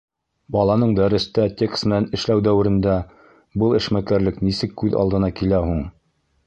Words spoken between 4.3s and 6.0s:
нисек күҙ алдына килә һуң?